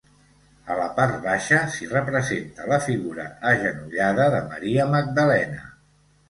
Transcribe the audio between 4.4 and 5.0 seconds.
Maria